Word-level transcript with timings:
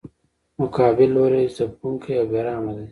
مقابل 0.61 1.07
لوری 1.15 1.43
ځپونکی 1.55 2.13
او 2.19 2.25
بې 2.31 2.39
رحمه 2.45 2.71
دی. 2.75 2.79